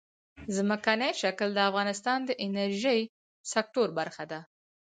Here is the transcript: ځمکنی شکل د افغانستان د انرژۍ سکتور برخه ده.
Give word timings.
ځمکنی 0.55 1.11
شکل 1.21 1.49
د 1.53 1.59
افغانستان 1.69 2.19
د 2.25 2.31
انرژۍ 2.45 3.01
سکتور 3.53 3.87
برخه 3.99 4.23
ده. 4.31 4.39